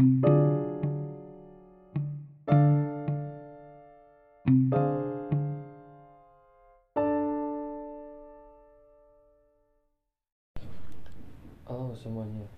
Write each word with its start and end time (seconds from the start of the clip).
Halo 0.00 0.08
semuanya, 11.92 12.48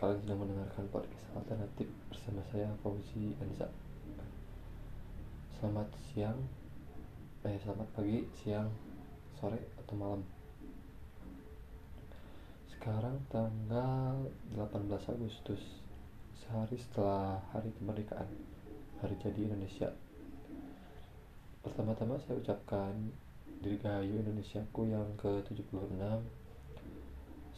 kalian 0.00 0.16
sedang 0.24 0.40
mendengarkan 0.40 0.88
podcast 0.88 1.28
alternatif 1.36 1.92
bersama 2.08 2.40
saya 2.48 2.72
Fauzi 2.80 3.36
Anza. 3.36 3.68
Selamat 5.60 5.92
siang, 5.92 6.40
eh 7.44 7.60
selamat 7.68 7.92
pagi, 7.92 8.24
siang, 8.32 8.72
sore 9.36 9.60
atau 9.76 9.92
malam. 9.92 10.24
Sekarang 12.72 13.20
tanggal 13.28 14.32
18 14.56 14.88
Agustus, 15.12 15.77
sehari 16.38 16.78
setelah 16.78 17.42
Hari 17.50 17.74
Kemerdekaan, 17.74 18.30
Hari 19.02 19.14
Jadi 19.18 19.50
Indonesia. 19.50 19.90
Pertama-tama 21.66 22.14
saya 22.22 22.38
ucapkan 22.38 22.94
Dirgahayu 23.58 24.22
Indonesiaku 24.22 24.86
yang 24.86 25.18
ke-76 25.18 25.98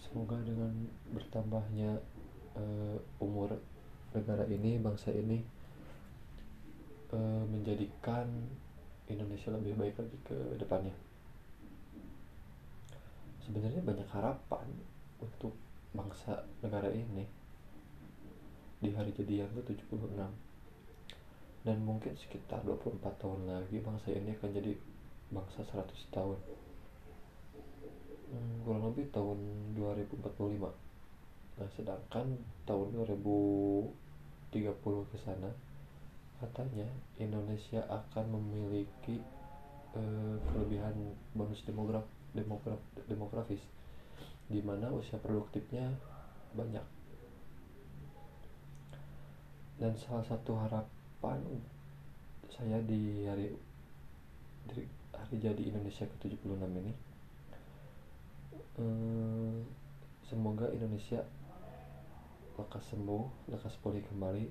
semoga 0.00 0.40
dengan 0.42 0.72
bertambahnya 1.12 2.00
uh, 2.56 2.96
umur 3.22 3.54
negara 4.16 4.42
ini 4.48 4.80
bangsa 4.80 5.12
ini 5.12 5.44
uh, 7.12 7.44
menjadikan 7.46 8.26
Indonesia 9.06 9.54
lebih 9.54 9.76
baik 9.76 9.94
lagi 10.00 10.18
ke 10.24 10.38
depannya. 10.56 10.96
Sebenarnya 13.44 13.84
banyak 13.84 14.08
harapan 14.10 14.66
untuk 15.20 15.54
bangsa 15.92 16.48
negara 16.64 16.90
ini 16.90 17.39
di 18.80 18.90
hari 18.96 19.12
jadi 19.12 19.44
yang 19.46 19.52
ke-76. 19.54 20.16
Dan 21.60 21.76
mungkin 21.84 22.16
sekitar 22.16 22.64
24 22.64 23.00
tahun 23.20 23.44
lagi 23.44 23.84
bangsa 23.84 24.16
ini 24.16 24.32
akan 24.36 24.50
jadi 24.56 24.72
bangsa 25.28 25.60
100 25.68 25.84
tahun. 26.08 26.38
Hmm, 28.30 28.62
kurang 28.62 28.94
lebih 28.94 29.10
tahun 29.10 29.38
2045 29.74 30.90
nah 31.60 31.68
sedangkan 31.76 32.40
tahun 32.64 32.88
2030 33.04 33.90
ke 35.12 35.16
sana 35.20 35.52
katanya 36.40 36.88
Indonesia 37.20 37.84
akan 37.84 38.32
memiliki 38.32 39.20
uh, 39.92 40.40
kelebihan 40.48 40.96
bonus 41.36 41.60
demograf, 41.68 42.08
demograf 42.32 42.80
demografis 43.04 43.60
di 44.48 44.64
mana 44.64 44.88
usia 44.88 45.20
produktifnya 45.20 45.92
banyak 46.56 46.82
dan 49.80 49.96
salah 49.96 50.20
satu 50.28 50.52
harapan 50.60 51.40
saya 52.52 52.76
di 52.84 53.24
hari 53.24 53.48
di 54.68 54.84
hari 55.16 55.36
jadi 55.40 55.62
Indonesia 55.72 56.04
ke-76 56.04 56.68
ini 56.68 56.92
hmm, 58.76 59.64
semoga 60.28 60.68
Indonesia 60.68 61.24
lekas 62.60 62.92
sembuh, 62.92 63.48
lekas 63.48 63.80
pulih 63.80 64.04
kembali 64.04 64.44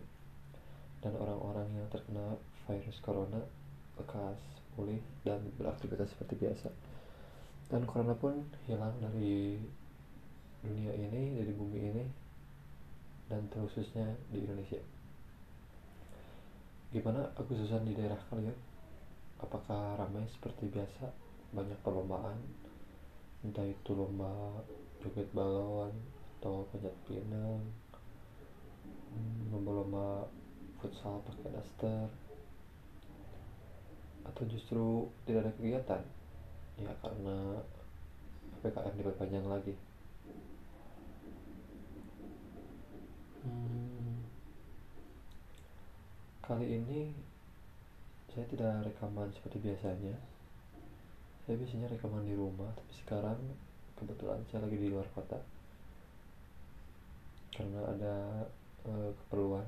dan 1.06 1.14
orang-orang 1.14 1.70
yang 1.78 1.86
terkena 1.94 2.34
virus 2.66 2.98
corona 3.06 3.38
lekas 4.02 4.42
pulih 4.74 4.98
dan 5.22 5.46
beraktivitas 5.62 6.10
seperti 6.10 6.42
biasa. 6.42 6.74
Dan 7.70 7.86
corona 7.86 8.18
pun 8.18 8.34
hilang 8.66 8.98
dari 8.98 9.62
dunia 10.66 10.92
ini 10.98 11.38
dari 11.38 11.54
bumi 11.54 11.80
ini 11.80 12.06
dan 13.30 13.46
terkhususnya 13.54 14.10
di 14.34 14.42
Indonesia 14.42 14.82
gimana 16.90 17.22
Agustusan 17.38 17.86
di 17.86 17.94
daerah 17.94 18.18
kalian? 18.34 18.58
Apakah 19.38 19.94
ramai 19.94 20.26
seperti 20.26 20.74
biasa? 20.74 21.06
Banyak 21.54 21.78
perlombaan? 21.86 22.42
Entah 23.46 23.62
itu 23.62 23.94
lomba 23.94 24.58
joget 24.98 25.30
balon 25.30 25.94
atau 26.40 26.66
panjat 26.74 26.92
pinang 27.06 27.62
hmm, 29.14 29.54
lomba-lomba 29.54 30.28
futsal 30.82 31.22
pakai 31.24 31.52
daster 31.54 32.08
atau 34.26 34.44
justru 34.50 35.06
tidak 35.30 35.46
ada 35.46 35.52
kegiatan? 35.62 36.02
Ya 36.82 36.92
karena 37.06 37.62
PPKM 38.60 38.98
diperpanjang 38.98 39.46
lagi 39.46 39.78
kali 46.50 46.82
ini 46.82 47.14
saya 48.34 48.42
tidak 48.50 48.82
rekaman 48.82 49.30
seperti 49.38 49.62
biasanya. 49.62 50.18
Saya 51.46 51.62
biasanya 51.62 51.94
rekaman 51.94 52.26
di 52.26 52.34
rumah 52.34 52.74
tapi 52.74 52.90
sekarang 53.06 53.38
kebetulan 53.94 54.42
saya 54.50 54.66
lagi 54.66 54.82
di 54.82 54.90
luar 54.90 55.06
kota. 55.14 55.38
Karena 57.54 57.86
ada 57.86 58.16
uh, 58.90 59.14
keperluan. 59.14 59.68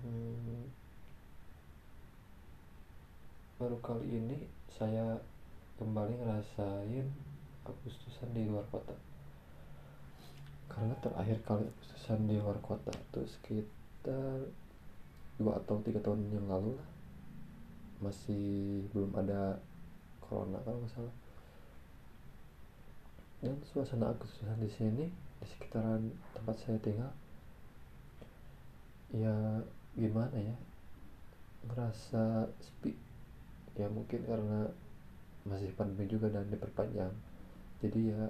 Hmm, 0.00 0.64
baru 3.60 3.76
kali 3.84 4.16
ini 4.16 4.48
saya 4.72 5.20
kembali 5.76 6.24
ngerasain 6.24 7.04
Agustusan 7.68 8.32
di 8.32 8.48
luar 8.48 8.64
kota 8.72 9.09
karena 10.70 10.94
terakhir 11.02 11.38
kali 11.42 11.66
Agustusan 11.66 12.30
di 12.30 12.38
luar 12.38 12.56
kota 12.62 12.94
itu 12.94 13.20
sekitar 13.26 14.46
dua 15.36 15.58
atau 15.58 15.82
tiga 15.82 15.98
tahun 15.98 16.30
yang 16.30 16.46
lalu 16.46 16.78
lah. 16.78 16.88
Masih 18.00 18.86
belum 18.94 19.12
ada 19.18 19.58
corona 20.22 20.62
kalau 20.62 20.78
nggak 20.80 20.92
salah. 20.94 21.16
Dan 23.42 23.58
suasana 23.66 24.14
Agustusan 24.14 24.56
di 24.62 24.70
sini 24.70 25.04
di 25.10 25.46
sekitaran 25.48 26.12
tempat 26.36 26.56
saya 26.62 26.78
tinggal 26.78 27.12
ya 29.10 29.34
gimana 29.98 30.38
ya? 30.38 30.56
Ngerasa 31.66 32.46
sepi. 32.62 32.94
Ya 33.74 33.90
mungkin 33.90 34.22
karena 34.22 34.70
masih 35.44 35.72
pandemi 35.74 36.06
juga 36.06 36.30
dan 36.30 36.46
diperpanjang. 36.46 37.12
Jadi 37.80 38.12
ya 38.12 38.28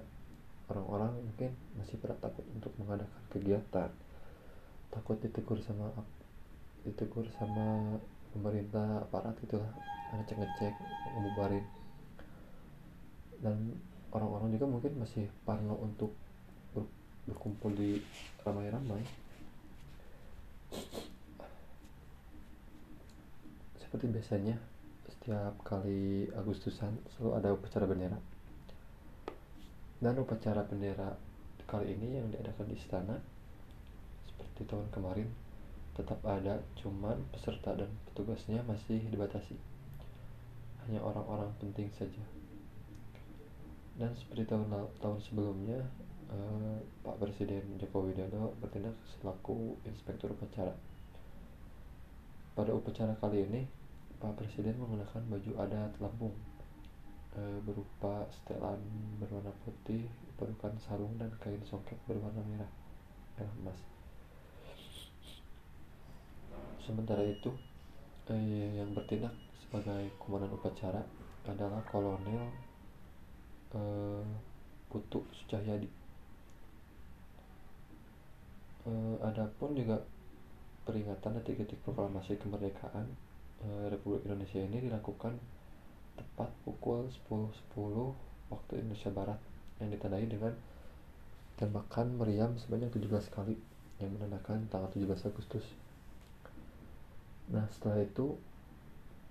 orang-orang 0.70 1.10
mungkin 1.18 1.50
masih 1.74 1.98
pada 1.98 2.14
takut 2.22 2.46
untuk 2.54 2.70
mengadakan 2.78 3.22
kegiatan. 3.34 3.90
Takut 4.94 5.18
ditegur 5.18 5.58
sama 5.66 5.90
ditegur 6.86 7.26
sama 7.36 7.98
pemerintah 8.30 9.04
aparat 9.04 9.34
gitulah 9.42 9.68
ngecek 10.14 10.38
ngecek 10.38 10.74
ngebubarin. 11.18 11.66
Dan 13.42 13.74
orang-orang 14.14 14.54
juga 14.54 14.66
mungkin 14.70 14.92
masih 15.02 15.26
parno 15.42 15.74
untuk 15.82 16.14
ber, 16.70 16.86
berkumpul 17.26 17.74
di 17.74 17.98
ramai-ramai. 18.46 19.02
Seperti 23.82 24.06
biasanya 24.06 24.54
setiap 25.10 25.58
kali 25.66 26.30
Agustusan 26.38 26.94
selalu 27.18 27.30
ada 27.34 27.48
upacara 27.50 27.90
bendera 27.90 28.29
dan 30.00 30.16
upacara 30.16 30.64
bendera 30.64 31.12
kali 31.68 31.92
ini 31.92 32.16
yang 32.18 32.26
diadakan 32.32 32.66
di 32.66 32.76
istana 32.80 33.20
seperti 34.26 34.64
tahun 34.64 34.88
kemarin 34.90 35.28
tetap 35.92 36.18
ada 36.24 36.56
cuman 36.80 37.20
peserta 37.28 37.76
dan 37.76 37.92
petugasnya 38.08 38.64
masih 38.64 39.04
dibatasi. 39.12 39.52
Hanya 40.88 41.04
orang-orang 41.04 41.52
penting 41.60 41.92
saja. 41.92 42.24
Dan 44.00 44.16
seperti 44.16 44.48
tahun 44.48 44.72
tahun 45.04 45.20
sebelumnya 45.20 45.84
eh, 46.32 46.78
Pak 47.04 47.20
Presiden 47.20 47.76
Joko 47.76 48.08
Widodo 48.08 48.56
bertindak 48.64 48.96
selaku 49.20 49.76
inspektur 49.84 50.32
upacara. 50.32 50.72
Pada 52.56 52.72
upacara 52.72 53.12
kali 53.20 53.44
ini 53.44 53.62
Pak 54.16 54.40
Presiden 54.40 54.80
menggunakan 54.80 55.20
baju 55.28 55.52
adat 55.60 55.92
Lampung 56.00 56.32
eh, 57.36 57.58
berupa 57.62 58.26
setelan 58.32 58.80
berwarna 59.20 59.52
putih 59.62 60.08
padukan 60.34 60.74
sarung 60.80 61.14
dan 61.20 61.30
kain 61.38 61.60
songket 61.66 61.98
berwarna 62.08 62.40
merah. 62.48 62.70
Merah 63.36 63.54
emas 63.62 63.80
sementara 66.90 67.22
itu 67.22 67.54
eh, 68.34 68.82
yang 68.82 68.90
bertindak 68.90 69.30
sebagai 69.62 70.10
komandan 70.18 70.50
upacara 70.50 70.98
adalah 71.46 71.78
kolonel 71.86 72.50
eh, 73.78 74.26
Putu 74.90 75.22
Sucahyadi. 75.30 75.86
Eh, 78.90 79.16
adapun 79.22 79.78
juga 79.78 80.02
peringatan 80.82 81.38
detik-detik 81.38 81.78
proklamasi 81.86 82.34
kemerdekaan 82.42 83.06
eh, 83.62 83.86
Republik 83.86 84.26
Indonesia 84.26 84.58
ini 84.58 84.90
dilakukan 84.90 85.38
tepat 86.20 86.52
pukul 86.68 87.08
10.10 87.28 87.56
.10 87.72 88.52
waktu 88.52 88.72
Indonesia 88.84 89.08
Barat 89.08 89.40
yang 89.80 89.88
ditandai 89.88 90.26
dengan 90.28 90.52
tembakan 91.56 92.20
meriam 92.20 92.52
sebanyak 92.60 92.92
17 92.92 93.32
kali 93.32 93.56
yang 94.00 94.10
menandakan 94.16 94.68
tanggal 94.68 94.92
17 94.92 95.28
Agustus. 95.28 95.64
Nah, 97.50 97.64
setelah 97.72 98.04
itu 98.04 98.36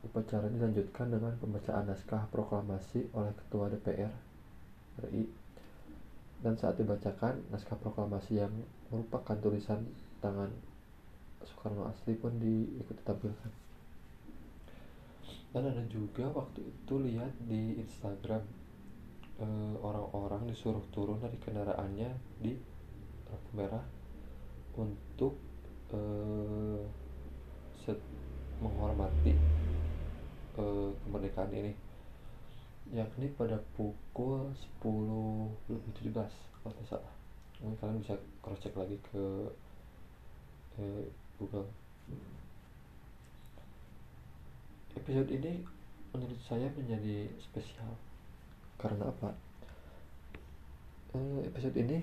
upacara 0.01 0.47
dilanjutkan 0.47 1.12
dengan 1.12 1.36
pembacaan 1.38 1.91
naskah 1.91 2.24
proklamasi 2.31 3.12
oleh 3.12 3.35
Ketua 3.35 3.68
DPR 3.68 4.13
RI 5.06 5.27
dan 6.39 6.56
saat 6.56 6.80
dibacakan 6.80 7.35
naskah 7.51 7.75
proklamasi 7.75 8.39
yang 8.39 8.53
merupakan 8.88 9.35
tulisan 9.35 9.83
tangan 10.24 10.47
Soekarno 11.44 11.88
asli 11.92 12.15
pun 12.15 12.35
diikut 12.39 12.95
ditampilkan 13.03 13.51
dan 15.50 15.66
ada 15.66 15.81
juga 15.90 16.30
waktu 16.30 16.62
itu 16.62 16.94
lihat 17.01 17.34
di 17.50 17.81
Instagram 17.81 18.46
eh, 19.42 19.75
orang-orang 19.81 20.46
disuruh 20.46 20.86
turun 20.94 21.18
dari 21.18 21.38
kendaraannya 21.42 22.10
di 22.38 22.54
lampu 23.30 23.50
merah 23.57 23.86
untuk 24.78 25.34
eh, 25.90 26.81
set 27.81 27.98
menghormati 28.62 29.34
eh, 30.57 30.90
kemerdekaan 31.06 31.54
ini. 31.54 31.74
Yakni 32.90 33.30
pada 33.38 33.62
pukul 33.78 34.50
10 34.81 34.90
lebih 35.69 35.94
17 36.10 36.25
kalau 36.62 36.74
tidak 36.74 36.90
salah. 36.90 37.13
Mungkin 37.62 37.78
kalian 37.78 38.02
bisa 38.02 38.16
cross 38.42 38.62
check 38.62 38.74
lagi 38.78 38.98
ke 39.13 39.24
eh, 40.78 41.06
Google 41.42 41.69
episode 45.09 45.41
ini 45.41 45.65
menurut 46.13 46.38
saya 46.45 46.69
menjadi 46.77 47.25
spesial. 47.41 47.97
Karena 48.77 49.09
apa? 49.09 49.33
Eh, 51.17 51.50
episode 51.50 51.73
ini 51.81 51.97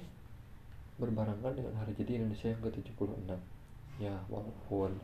berbarengan 0.99 1.55
dengan 1.55 1.79
hari 1.79 1.95
jadi 1.95 2.19
Indonesia 2.19 2.51
yang 2.51 2.59
ke-76 2.67 3.31
ya 4.03 4.11
walaupun 4.27 4.99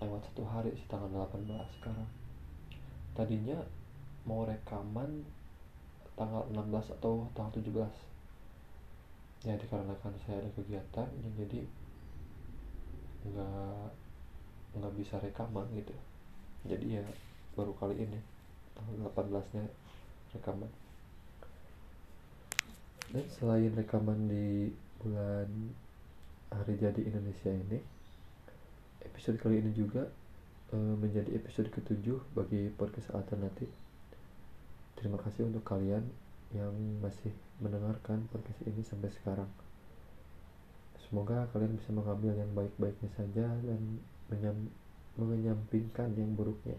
lewat 0.00 0.24
satu 0.32 0.48
hari 0.48 0.72
sih 0.72 0.88
tanggal 0.88 1.12
18 1.12 1.44
sekarang. 1.76 2.08
Tadinya 3.12 3.60
mau 4.24 4.48
rekaman 4.48 5.28
tanggal 6.16 6.48
16 6.56 6.88
atau 6.96 7.28
tanggal 7.36 7.52
17 7.52 9.44
ya 9.44 9.60
dikarenakan 9.60 10.16
saya 10.24 10.40
ada 10.40 10.48
kegiatan 10.56 11.08
jadi 11.36 11.68
nggak 13.28 13.88
nggak 14.80 14.92
bisa 14.96 15.20
rekaman 15.20 15.68
gitu 15.76 15.92
jadi 16.66 17.02
ya 17.02 17.04
baru 17.58 17.74
kali 17.76 17.98
ini 17.98 18.18
tanggal 18.78 19.10
18 19.10 19.54
nya 19.58 19.64
rekaman. 20.36 20.70
Dan 23.12 23.24
selain 23.28 23.72
rekaman 23.76 24.30
di 24.30 24.72
bulan 25.02 25.48
hari 26.48 26.74
jadi 26.80 27.00
Indonesia 27.04 27.52
ini 27.52 27.80
episode 29.02 29.38
kali 29.42 29.60
ini 29.60 29.70
juga 29.74 30.08
e, 30.72 30.76
menjadi 30.78 31.30
episode 31.36 31.68
ketujuh 31.68 32.18
bagi 32.32 32.70
podcast 32.74 33.12
alternatif. 33.12 33.68
Terima 34.96 35.18
kasih 35.18 35.50
untuk 35.50 35.66
kalian 35.66 36.06
yang 36.54 36.72
masih 37.02 37.32
mendengarkan 37.58 38.28
podcast 38.30 38.60
ini 38.64 38.80
sampai 38.86 39.10
sekarang. 39.10 39.50
Semoga 41.08 41.50
kalian 41.52 41.76
bisa 41.76 41.90
mengambil 41.92 42.32
yang 42.32 42.50
baik-baiknya 42.56 43.10
saja 43.12 43.46
dan 43.46 44.00
menyam, 44.32 44.72
menyampingkan 45.16 46.14
yang 46.16 46.32
buruknya. 46.32 46.76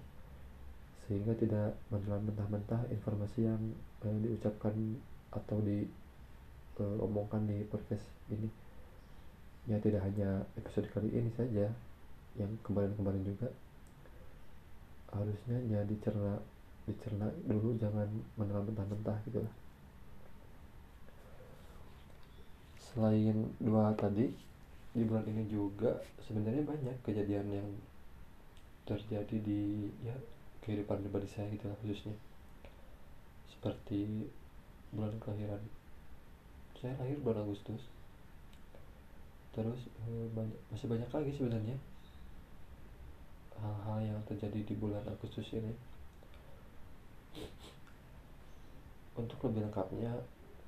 Sehingga 1.05 1.35
tidak 1.35 1.75
menelan 1.93 2.25
mentah-mentah 2.25 2.87
informasi 2.89 3.45
yang 3.45 3.61
eh, 4.07 4.17
diucapkan 4.23 4.73
atau 5.33 5.59
diomongkan 5.61 7.45
di 7.45 7.61
podcast 7.67 8.05
ini. 8.31 8.49
Ya 9.69 9.79
tidak 9.79 10.03
hanya 10.03 10.43
episode 10.59 10.89
kali 10.91 11.11
ini 11.11 11.31
saja 11.35 11.69
yang 12.39 12.51
kemarin-kemarin 12.65 13.23
juga. 13.23 13.49
Harusnya 15.13 15.61
ya 15.69 15.85
dicerna 15.85 16.41
dicerna 16.83 17.31
dulu 17.47 17.77
jangan 17.79 18.09
menelan 18.35 18.67
mentah-mentah 18.67 19.17
gitu 19.29 19.39
lah. 19.39 19.53
Selain 22.75 23.37
dua 23.61 23.93
tadi 23.95 24.29
di 24.93 25.01
bulan 25.01 25.25
ini 25.25 25.49
juga 25.49 25.97
sebenarnya 26.21 26.61
banyak 26.61 26.95
kejadian 27.01 27.47
yang 27.49 27.67
terjadi 28.83 29.37
di 29.39 29.87
ya 30.03 30.15
kehidupan 30.63 31.03
pribadi 31.03 31.27
saya 31.27 31.47
gitu 31.51 31.67
lah 31.67 31.77
khususnya. 31.83 32.15
Seperti 33.51 34.27
bulan 34.91 35.15
kelahiran. 35.19 35.63
Saya 36.79 36.95
lahir 36.99 37.19
bulan 37.23 37.47
Agustus. 37.47 37.81
Terus 39.55 39.87
eh, 40.09 40.27
banyak, 40.35 40.59
masih 40.73 40.87
banyak 40.89 41.09
lagi 41.09 41.31
sebenarnya 41.35 41.77
hal-hal 43.63 43.99
yang 44.03 44.19
terjadi 44.27 44.59
di 44.65 44.75
bulan 44.75 45.03
Agustus 45.07 45.47
ini. 45.55 45.71
Untuk 49.13 49.39
lebih 49.45 49.69
lengkapnya 49.69 50.11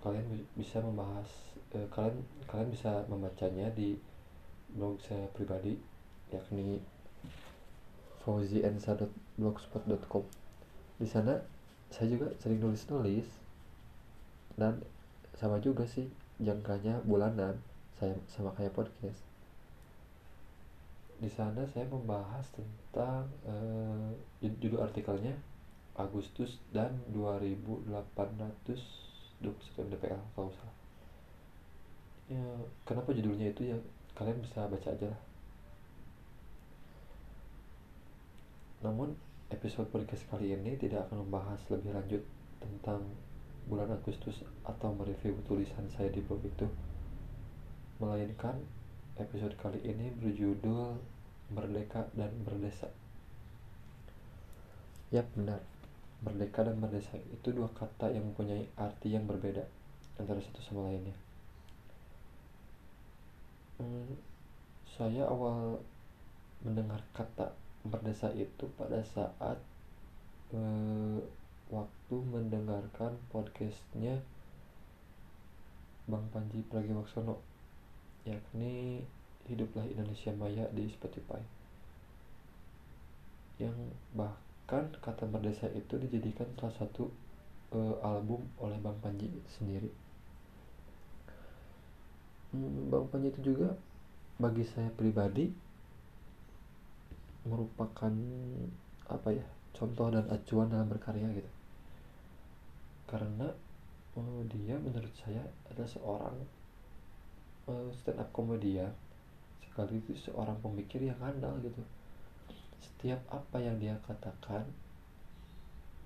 kalian 0.06 0.46
bisa 0.54 0.80
membahas 0.80 1.28
eh, 1.74 1.88
kalian 1.90 2.22
kalian 2.46 2.70
bisa 2.70 3.04
membacanya 3.10 3.68
di 3.74 3.98
blog 4.72 5.02
saya 5.02 5.26
pribadi 5.34 5.76
yakni 6.30 6.78
fauziensa.blogspot.com 8.26 10.26
di 10.96 11.08
sana 11.08 11.36
saya 11.92 12.08
juga 12.12 12.32
sering 12.42 12.60
nulis-nulis 12.64 13.28
dan 14.56 14.80
sama 15.36 15.60
juga 15.60 15.84
sih 15.84 16.08
jangkanya 16.40 17.04
bulanan 17.04 17.60
saya 18.00 18.16
sama 18.28 18.52
kayak 18.56 18.76
podcast. 18.76 19.24
Di 21.16 21.32
sana 21.32 21.64
saya 21.72 21.88
membahas 21.88 22.44
tentang 22.52 23.24
uh, 23.48 24.12
judul 24.44 24.84
artikelnya 24.84 25.32
Agustus 25.96 26.60
dan 26.76 26.92
2800 27.16 27.88
DPL 29.76 30.22
kalau 30.36 30.52
salah. 30.52 30.76
Ya 32.28 32.44
kenapa 32.84 33.16
judulnya 33.16 33.56
itu 33.56 33.72
ya? 33.72 33.78
Kalian 34.16 34.44
bisa 34.44 34.68
baca 34.68 34.92
aja 34.92 35.08
lah 35.08 35.25
namun 38.86 39.18
episode 39.50 39.90
podcast 39.90 40.30
kali 40.30 40.54
ini 40.54 40.78
tidak 40.78 41.10
akan 41.10 41.26
membahas 41.26 41.58
lebih 41.74 41.98
lanjut 41.98 42.22
tentang 42.62 43.02
bulan 43.66 43.90
Agustus 43.90 44.46
atau 44.62 44.94
mereview 44.94 45.34
tulisan 45.50 45.90
saya 45.90 46.14
di 46.14 46.22
blog 46.22 46.46
itu 46.46 46.70
melainkan 47.98 48.62
Episode 49.16 49.56
kali 49.56 49.80
ini 49.80 50.12
berjudul 50.12 51.00
Merdeka 51.56 52.04
dan 52.20 52.36
Berdesa. 52.44 52.92
Ya 55.08 55.24
benar, 55.24 55.64
merdeka 56.20 56.68
dan 56.68 56.84
berdesa 56.84 57.16
itu 57.32 57.56
dua 57.56 57.72
kata 57.72 58.12
yang 58.12 58.28
mempunyai 58.28 58.68
arti 58.76 59.16
yang 59.16 59.24
berbeda 59.24 59.64
antara 60.20 60.44
satu 60.44 60.60
sama 60.60 60.92
lainnya. 60.92 61.16
Hmm, 63.80 64.20
saya 65.00 65.24
awal 65.32 65.80
mendengar 66.60 67.00
kata 67.16 67.56
berdesa 67.86 68.34
itu 68.34 68.66
pada 68.78 69.02
saat 69.06 69.58
eh, 70.54 71.20
waktu 71.70 72.16
mendengarkan 72.30 73.18
podcastnya 73.34 74.22
Bang 76.06 76.30
Panji 76.30 76.62
Pragiwaksono 76.70 77.42
yakni 78.26 79.02
Hiduplah 79.46 79.86
Indonesia 79.86 80.34
Maya 80.34 80.66
di 80.74 80.90
Spotify 80.90 81.42
yang 83.62 83.78
bahkan 84.14 84.90
kata 85.00 85.26
berdesa 85.30 85.70
itu 85.72 85.96
dijadikan 86.02 86.50
salah 86.60 86.76
satu 86.76 87.08
uh, 87.72 87.96
album 88.04 88.44
oleh 88.60 88.76
Bang 88.84 89.00
Panji 89.00 89.32
sendiri. 89.56 89.88
Hmm, 92.52 92.92
Bang 92.92 93.08
Panji 93.08 93.32
itu 93.32 93.56
juga 93.56 93.80
bagi 94.36 94.68
saya 94.68 94.92
pribadi 94.92 95.56
merupakan 97.46 98.14
apa 99.06 99.30
ya 99.30 99.46
contoh 99.78 100.10
dan 100.10 100.26
acuan 100.34 100.68
dalam 100.68 100.90
berkarya 100.90 101.30
gitu. 101.32 101.52
Karena 103.06 103.48
uh, 104.18 104.42
dia 104.50 104.76
menurut 104.82 105.14
saya 105.14 105.46
adalah 105.70 105.90
seorang 105.90 106.38
uh, 107.70 107.90
stand 107.94 108.18
up 108.18 108.30
komedian 108.34 108.90
sekaligus 109.62 110.26
seorang 110.26 110.58
pemikir 110.60 111.06
yang 111.06 111.20
handal 111.22 111.54
gitu. 111.62 111.82
Setiap 112.82 113.22
apa 113.30 113.62
yang 113.62 113.78
dia 113.78 113.94
katakan 114.10 114.66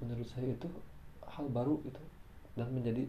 menurut 0.03 0.27
saya 0.27 0.51
itu 0.51 0.67
hal 1.23 1.47
baru 1.51 1.79
gitu 1.87 2.03
dan 2.59 2.71
menjadi 2.75 3.07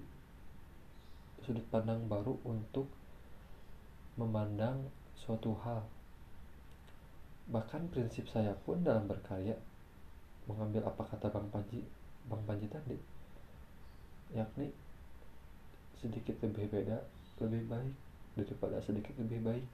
sudut 1.42 1.64
pandang 1.72 2.04
baru 2.06 2.36
untuk 2.46 2.86
memandang 4.20 4.84
suatu 5.16 5.56
hal 5.64 5.82
bahkan 7.50 7.82
prinsip 7.90 8.30
saya 8.30 8.54
pun 8.62 8.78
dalam 8.86 9.10
berkarya 9.10 9.58
mengambil 10.46 10.86
apa 10.86 11.02
kata 11.02 11.30
Bang 11.34 11.50
Panji 11.50 11.82
Bang 12.30 12.42
Panji 12.46 12.70
tadi 12.70 12.94
yakni 14.30 14.70
sedikit 15.98 16.38
lebih 16.40 16.70
beda 16.70 17.02
lebih 17.42 17.66
baik 17.66 17.94
daripada 18.38 18.78
sedikit 18.84 19.12
lebih 19.18 19.42
baik. 19.42 19.66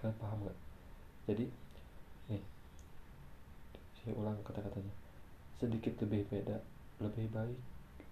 Kalian 0.00 0.16
paham 0.16 0.38
gak 0.48 0.58
jadi 1.24 1.46
nih 2.32 2.42
saya 4.00 4.12
ulang 4.16 4.38
kata-katanya. 4.42 4.92
Sedikit 5.60 5.94
lebih 6.04 6.24
beda 6.32 6.56
lebih 7.02 7.26
baik 7.30 7.60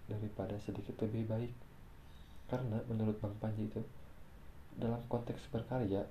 daripada 0.07 0.55
sedikit 0.61 0.95
lebih 1.01 1.25
baik. 1.25 1.53
Karena 2.47 2.77
menurut 2.85 3.17
Bang 3.17 3.33
Panji 3.41 3.65
itu 3.65 3.81
dalam 4.77 5.01
konteks 5.09 5.49
berkarya 5.49 6.05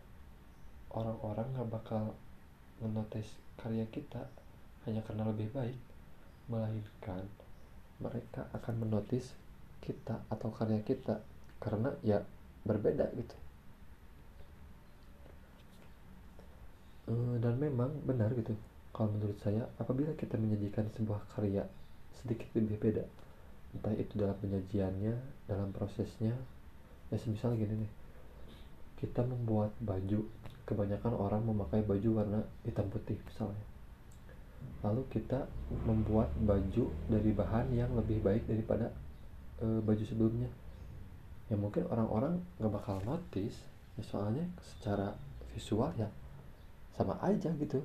orang-orang 0.92 1.48
gak 1.56 1.70
bakal 1.72 2.02
menotis 2.80 3.28
karya 3.60 3.86
kita 3.88 4.28
hanya 4.84 5.00
karena 5.06 5.28
lebih 5.28 5.48
baik 5.54 5.78
melainkan 6.50 7.24
mereka 8.02 8.50
akan 8.52 8.82
menotis 8.82 9.32
kita 9.82 10.18
atau 10.30 10.50
karya 10.50 10.82
kita 10.82 11.22
karena 11.62 11.94
ya 12.02 12.18
berbeda 12.66 13.06
gitu. 13.14 13.36
Eh, 17.10 17.36
dan 17.42 17.58
memang 17.58 17.90
benar 18.06 18.30
gitu 18.38 18.54
kalau 18.94 19.10
menurut 19.10 19.34
saya 19.42 19.66
apabila 19.82 20.14
kita 20.14 20.38
menyajikan 20.38 20.86
sebuah 20.94 21.18
karya 21.34 21.66
sedikit 22.14 22.46
lebih 22.54 22.78
beda 22.78 23.04
entah 23.72 23.94
itu 23.96 24.20
dalam 24.20 24.36
penyajiannya 24.38 25.14
dalam 25.48 25.72
prosesnya 25.74 26.36
ya 27.10 27.16
semisal 27.18 27.56
gini 27.58 27.84
nih 27.84 27.92
kita 29.02 29.26
membuat 29.26 29.74
baju 29.82 30.22
kebanyakan 30.62 31.12
orang 31.18 31.42
memakai 31.42 31.82
baju 31.82 32.22
warna 32.22 32.40
hitam 32.62 32.86
putih 32.88 33.18
misalnya. 33.26 33.66
Lalu 34.82 35.02
kita 35.10 35.46
membuat 35.86 36.30
baju 36.42 36.90
dari 37.10 37.30
bahan 37.34 37.70
yang 37.74 37.90
lebih 37.94 38.22
baik 38.22 38.46
daripada 38.46 38.90
e, 39.58 39.66
baju 39.82 40.04
sebelumnya. 40.06 40.50
Ya 41.50 41.58
mungkin 41.58 41.86
orang-orang 41.90 42.38
nggak 42.58 42.72
bakal 42.72 43.02
notice 43.02 43.58
ya 43.98 44.04
soalnya 44.06 44.46
secara 44.62 45.12
visual 45.52 45.90
ya 45.98 46.08
sama 46.94 47.18
aja 47.22 47.50
gitu. 47.58 47.82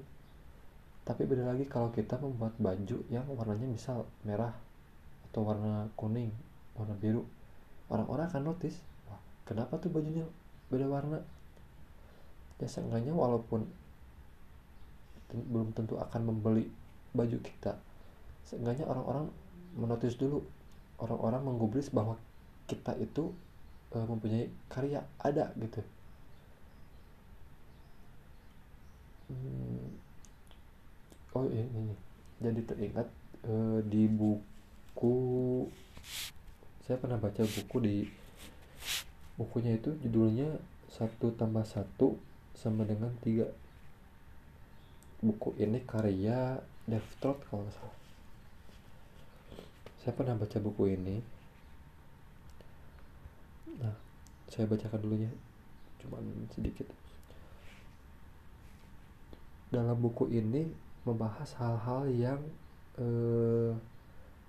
Tapi 1.02 1.24
beda 1.24 1.50
lagi 1.50 1.66
kalau 1.66 1.90
kita 1.90 2.20
membuat 2.20 2.54
baju 2.60 2.98
yang 3.10 3.26
warnanya 3.32 3.66
misal 3.66 4.06
merah 4.28 4.54
atau 5.32 5.42
warna 5.46 5.90
kuning 5.98 6.30
warna 6.78 6.94
biru. 6.98 7.26
Orang-orang 7.90 8.30
akan 8.30 8.54
notice 8.54 8.78
wah 9.10 9.20
kenapa 9.48 9.82
tuh 9.82 9.90
bajunya 9.90 10.26
beda 10.70 10.86
warna 10.86 11.24
ya 12.58 12.68
seenggaknya 12.68 13.14
walaupun 13.14 13.70
belum 15.30 15.76
tentu 15.76 16.00
akan 16.00 16.34
membeli 16.34 16.72
baju 17.12 17.38
kita 17.44 17.78
seenggaknya 18.48 18.88
orang-orang 18.88 19.28
menotis 19.76 20.16
dulu. 20.16 20.40
Orang-orang 20.98 21.46
menggubris 21.46 21.94
bahwa 21.94 22.18
kita 22.66 22.96
itu 22.98 23.30
uh, 23.94 24.06
mempunyai 24.08 24.50
karya 24.72 25.04
ada 25.22 25.54
gitu. 25.60 25.84
Hmm, 29.28 29.86
oh 31.36 31.46
ini, 31.46 31.68
ini. 31.70 31.96
Jadi 32.42 32.62
teringat 32.66 33.08
uh, 33.46 33.80
di 33.86 34.10
buku 34.10 35.16
saya 36.88 36.98
pernah 36.98 37.20
baca 37.20 37.44
buku 37.44 37.78
di 37.84 37.96
bukunya 39.36 39.76
itu 39.76 39.92
judulnya 40.02 40.56
satu 40.88 41.36
tambah 41.36 41.68
satu 41.68 42.16
sama 42.58 42.82
dengan 42.90 43.14
tiga 43.22 43.46
buku 45.22 45.54
ini 45.62 45.82
karya 45.86 46.58
Dev 46.90 47.06
kalau 47.22 47.62
nggak 47.62 47.76
salah. 47.78 47.98
Saya 50.02 50.14
pernah 50.18 50.34
baca 50.40 50.58
buku 50.58 50.84
ini. 50.98 51.18
Nah 53.78 53.96
saya 54.50 54.66
bacakan 54.66 55.00
dulunya 55.04 55.30
cuman 56.02 56.24
sedikit. 56.56 56.88
Dalam 59.68 60.00
buku 60.00 60.32
ini 60.32 60.66
membahas 61.04 61.52
hal-hal 61.60 62.08
yang 62.10 62.42
eh, 62.98 63.76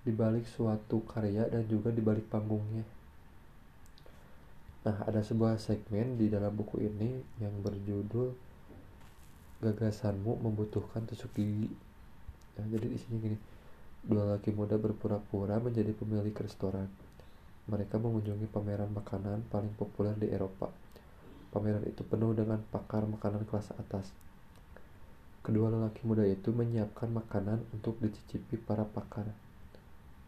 dibalik 0.07 0.47
suatu 0.47 1.03
karya 1.05 1.45
dan 1.51 1.67
juga 1.67 1.91
dibalik 1.91 2.23
panggungnya. 2.31 2.87
Nah, 4.87 4.95
ada 5.03 5.19
sebuah 5.19 5.59
segmen 5.59 6.15
di 6.15 6.31
dalam 6.31 6.55
buku 6.55 6.79
ini 6.79 7.19
yang 7.43 7.51
berjudul 7.59 8.31
gagasanmu 9.59 10.39
membutuhkan 10.39 11.03
tusuk 11.03 11.35
gigi. 11.35 11.67
Nah, 12.55 12.65
jadi 12.71 12.87
di 12.87 12.97
sini 12.99 13.15
gini, 13.19 13.37
dua 14.07 14.35
laki 14.35 14.55
muda 14.55 14.79
berpura-pura 14.79 15.59
menjadi 15.59 15.91
pemilik 15.91 16.31
restoran. 16.31 16.87
Mereka 17.67 17.99
mengunjungi 17.99 18.47
pameran 18.49 18.89
makanan 18.95 19.45
paling 19.51 19.75
populer 19.75 20.15
di 20.15 20.31
Eropa. 20.31 20.71
Pameran 21.51 21.83
itu 21.83 22.01
penuh 22.07 22.31
dengan 22.31 22.63
pakar 22.71 23.03
makanan 23.03 23.43
kelas 23.45 23.75
atas 23.75 24.09
Kedua 25.39 25.71
lelaki 25.71 26.03
muda 26.03 26.27
itu 26.27 26.51
menyiapkan 26.51 27.09
makanan 27.15 27.63
untuk 27.71 27.95
dicicipi 28.03 28.59
para 28.59 28.83
pakar. 28.83 29.31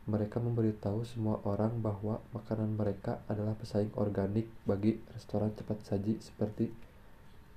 Mereka 0.10 0.42
memberitahu 0.42 1.06
semua 1.06 1.38
orang 1.46 1.78
bahwa 1.78 2.18
makanan 2.34 2.74
mereka 2.74 3.22
adalah 3.30 3.54
pesaing 3.54 3.94
organik 3.94 4.50
bagi 4.66 4.98
restoran 5.14 5.54
cepat 5.54 5.78
saji 5.86 6.18
seperti 6.18 6.74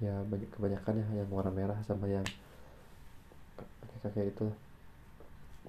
ya 0.02 0.20
banyak 0.26 0.50
kebanyakan 0.52 1.00
ya 1.00 1.24
yang 1.24 1.30
warna 1.32 1.54
merah 1.54 1.78
sama 1.88 2.04
yang 2.10 2.26
kayak 4.04 4.36
itu. 4.36 4.52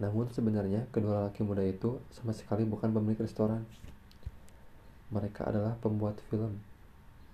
Namun 0.03 0.27
sebenarnya 0.27 0.91
kedua 0.91 1.23
lelaki 1.23 1.47
muda 1.47 1.63
itu 1.63 2.03
sama 2.11 2.35
sekali 2.35 2.67
bukan 2.67 2.91
pemilik 2.91 3.23
restoran. 3.23 3.63
Mereka 5.15 5.47
adalah 5.47 5.79
pembuat 5.79 6.19
film. 6.27 6.59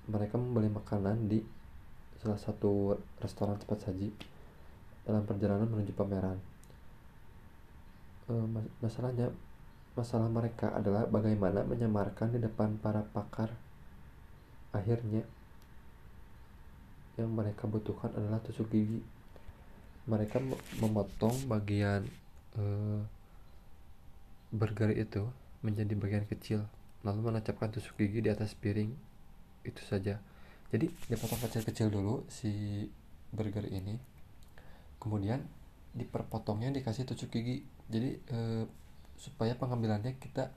Mereka 0.06 0.38
membeli 0.38 0.70
makanan 0.70 1.26
di 1.26 1.42
salah 2.22 2.38
satu 2.38 2.94
restoran 3.18 3.58
cepat 3.58 3.90
saji 3.90 4.14
dalam 5.10 5.26
perjalanan 5.26 5.66
menuju 5.66 5.98
pameran. 5.98 6.51
E, 8.32 8.34
masalahnya, 8.80 9.28
masalah 10.00 10.32
mereka 10.32 10.72
adalah 10.72 11.04
bagaimana 11.04 11.68
menyamarkan 11.68 12.32
di 12.32 12.40
depan 12.40 12.80
para 12.80 13.04
pakar. 13.12 13.52
Akhirnya, 14.72 15.28
yang 17.20 17.28
mereka 17.36 17.68
butuhkan 17.68 18.16
adalah 18.16 18.40
tusuk 18.40 18.72
gigi. 18.72 19.04
Mereka 20.08 20.40
memotong 20.80 21.52
bagian 21.52 22.08
e, 22.56 22.64
burger 24.56 24.96
itu 24.96 25.28
menjadi 25.60 25.94
bagian 26.00 26.24
kecil, 26.24 26.64
lalu 27.04 27.36
menancapkan 27.36 27.68
tusuk 27.68 28.00
gigi 28.00 28.24
di 28.24 28.32
atas 28.32 28.56
piring. 28.56 28.96
Itu 29.68 29.84
saja. 29.84 30.24
Jadi 30.72 30.88
dipotong 31.12 31.44
kecil-kecil 31.44 31.92
dulu 31.92 32.24
si 32.32 32.88
burger 33.36 33.68
ini 33.68 34.00
kemudian 35.02 35.42
diperpotongnya 35.92 36.72
dikasih 36.72 37.04
tusuk 37.04 37.36
gigi. 37.36 37.68
Jadi 37.92 38.20
e, 38.32 38.40
supaya 39.20 39.56
pengambilannya 39.60 40.16
kita 40.18 40.52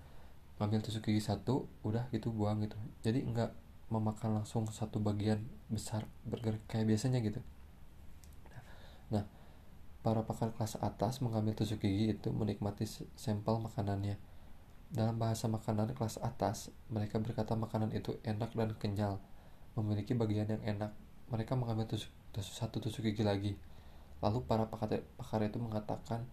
ngambil 0.63 0.87
tusuk 0.87 1.11
gigi 1.11 1.23
satu 1.23 1.67
udah 1.83 2.07
gitu 2.15 2.31
buang 2.31 2.63
gitu. 2.63 2.79
Jadi 3.03 3.27
nggak 3.27 3.51
memakan 3.91 4.43
langsung 4.43 4.65
satu 4.71 5.03
bagian 5.03 5.45
besar 5.69 6.07
burger 6.25 6.63
kayak 6.71 6.87
biasanya 6.87 7.19
gitu. 7.21 7.43
Nah 9.11 9.27
para 10.05 10.23
pakar 10.23 10.53
kelas 10.53 10.79
atas 10.79 11.25
mengambil 11.25 11.57
tusuk 11.59 11.83
gigi 11.83 12.15
itu 12.15 12.31
menikmati 12.31 12.87
sampel 13.19 13.59
makanannya. 13.59 14.17
Dalam 14.95 15.19
bahasa 15.19 15.51
makanan 15.51 15.99
kelas 15.99 16.23
atas 16.23 16.71
mereka 16.87 17.19
berkata 17.19 17.59
makanan 17.59 17.91
itu 17.91 18.15
enak 18.23 18.55
dan 18.55 18.71
kenyal 18.79 19.19
memiliki 19.75 20.15
bagian 20.15 20.47
yang 20.47 20.63
enak. 20.63 20.95
Mereka 21.35 21.59
mengambil 21.59 21.91
tusuk, 21.91 22.13
tusuk 22.31 22.55
satu 22.55 22.79
tusuk 22.79 23.03
gigi 23.03 23.27
lagi 23.27 23.59
Lalu 24.25 24.41
para 24.49 24.65
pakar, 24.73 25.45
itu 25.45 25.61
mengatakan 25.61 26.25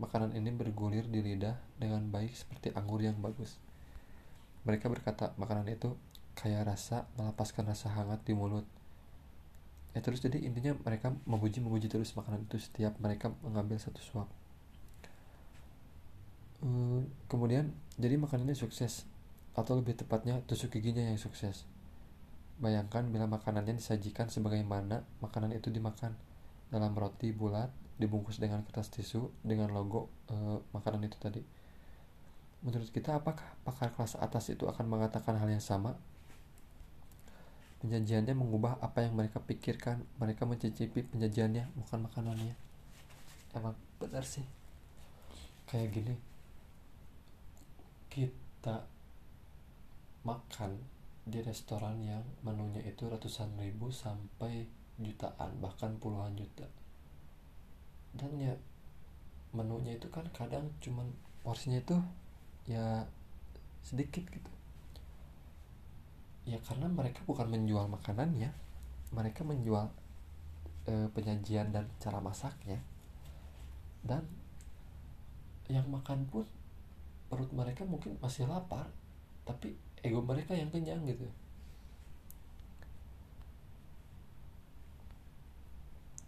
makanan 0.00 0.32
ini 0.32 0.48
bergulir 0.56 1.04
di 1.04 1.20
lidah 1.20 1.60
dengan 1.76 2.08
baik 2.08 2.32
seperti 2.32 2.72
anggur 2.72 3.04
yang 3.04 3.20
bagus. 3.20 3.60
Mereka 4.64 4.88
berkata 4.88 5.36
makanan 5.36 5.68
itu 5.68 5.92
kaya 6.32 6.64
rasa 6.64 7.04
melepaskan 7.20 7.68
rasa 7.68 7.92
hangat 7.92 8.24
di 8.24 8.32
mulut. 8.32 8.64
Ya 9.92 10.00
terus 10.00 10.24
jadi 10.24 10.40
intinya 10.40 10.80
mereka 10.80 11.12
memuji-memuji 11.28 11.92
terus 11.92 12.16
makanan 12.16 12.48
itu 12.48 12.56
setiap 12.56 12.96
mereka 13.04 13.32
mengambil 13.44 13.76
satu 13.76 14.00
suap. 14.00 14.28
Hmm, 16.64 17.04
kemudian 17.28 17.68
jadi 18.00 18.16
makanannya 18.16 18.56
sukses 18.56 19.04
atau 19.52 19.76
lebih 19.76 19.92
tepatnya 19.92 20.40
tusuk 20.48 20.72
giginya 20.72 21.04
yang 21.04 21.20
sukses. 21.20 21.68
Bayangkan 22.56 23.12
bila 23.12 23.28
makanannya 23.28 23.76
disajikan 23.76 24.32
sebagaimana 24.32 25.04
makanan 25.20 25.52
itu 25.52 25.68
dimakan 25.68 26.16
dalam 26.70 26.92
roti 26.92 27.30
bulat 27.30 27.70
dibungkus 27.96 28.36
dengan 28.36 28.60
kertas 28.60 28.92
tisu 28.92 29.32
dengan 29.40 29.72
logo 29.72 30.12
e, 30.28 30.36
makanan 30.76 31.08
itu 31.08 31.16
tadi. 31.16 31.40
Menurut 32.60 32.90
kita 32.92 33.16
apakah 33.20 33.46
pakar 33.64 33.92
kelas 33.94 34.18
atas 34.18 34.52
itu 34.52 34.68
akan 34.68 34.84
mengatakan 34.90 35.38
hal 35.38 35.48
yang 35.48 35.62
sama? 35.62 35.96
Penyajiannya 37.80 38.34
mengubah 38.34 38.80
apa 38.80 39.04
yang 39.04 39.14
mereka 39.14 39.38
pikirkan. 39.38 40.02
Mereka 40.18 40.48
mencicipi 40.48 41.04
penyajiannya 41.04 41.72
bukan 41.76 41.98
makanannya. 42.08 42.54
Emang 43.54 43.76
benar 44.00 44.24
sih. 44.24 44.44
Kayak 45.68 45.88
gini. 45.94 46.14
Kita 48.10 48.82
makan 50.26 50.74
di 51.26 51.38
restoran 51.42 52.02
yang 52.02 52.24
menunya 52.42 52.82
itu 52.82 53.06
ratusan 53.06 53.54
ribu 53.58 53.90
sampai 53.94 54.66
jutaan 55.00 55.50
bahkan 55.60 55.92
puluhan 56.00 56.32
juta. 56.36 56.64
Dan 58.16 58.32
ya 58.40 58.54
menunya 59.52 59.96
itu 59.96 60.08
kan 60.08 60.24
kadang 60.32 60.68
cuman 60.80 61.08
porsinya 61.44 61.80
itu 61.80 61.96
ya 62.68 63.04
sedikit 63.84 64.24
gitu. 64.28 64.52
Ya 66.46 66.58
karena 66.62 66.86
mereka 66.88 67.20
bukan 67.26 67.50
menjual 67.50 67.90
makanannya 67.90 68.50
mereka 69.14 69.46
menjual 69.46 69.86
e, 70.86 71.10
penyajian 71.14 71.70
dan 71.70 71.86
cara 72.02 72.18
masaknya. 72.18 72.80
Dan 74.06 74.22
yang 75.66 75.86
makan 75.90 76.26
pun 76.30 76.46
perut 77.26 77.50
mereka 77.50 77.82
mungkin 77.82 78.14
masih 78.22 78.46
lapar 78.46 78.86
tapi 79.42 79.74
ego 80.02 80.22
mereka 80.22 80.54
yang 80.54 80.70
kenyang 80.70 81.02
gitu 81.10 81.26